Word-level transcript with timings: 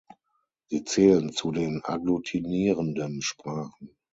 Sie 0.65 0.83
zählen 0.83 1.31
zu 1.31 1.51
den 1.51 1.83
Agglutinierenden 1.85 3.21
Sprachen. 3.21 3.95